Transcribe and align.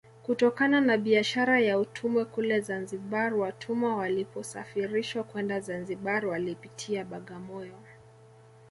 Kutokana 0.23 0.81
na 0.81 0.97
biashara 0.97 1.59
ya 1.59 1.79
utumwa 1.79 2.25
kule 2.25 2.59
Zanzibar 2.59 3.33
watumwa 3.35 3.95
waliposafirishwa 3.95 5.23
kwenda 5.23 5.59
Zanzibar 5.59 6.25
walipitia 6.27 7.05
Bagamoyo 7.05 7.77